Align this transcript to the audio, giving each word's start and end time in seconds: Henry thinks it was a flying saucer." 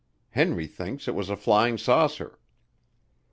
Henry 0.31 0.65
thinks 0.65 1.07
it 1.07 1.13
was 1.13 1.29
a 1.29 1.35
flying 1.37 1.77
saucer." 1.77 2.39